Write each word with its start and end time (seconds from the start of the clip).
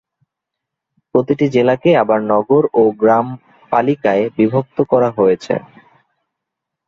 প্রতিটি 1.15 1.45
জেলাকে 1.55 1.89
আবার 2.03 2.19
নগর 2.31 2.63
ও 2.73 2.81
গ্রামপালিকায় 3.01 4.23
বিভক্ত 4.37 4.77
করা 4.91 5.09
হয়েছে। 5.17 5.53